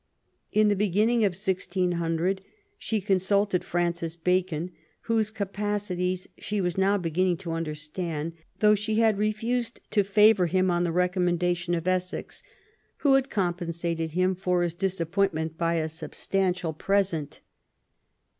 [0.51, 2.41] In the beginning of 1600
[2.79, 9.19] she consulted Francis Bacon, whose capacities she was now beginning to understand, though she had
[9.19, 12.41] refused to favour him on the recommendation of Essex,
[13.05, 17.41] who had compensated him for his disappoint ment by a substantial present.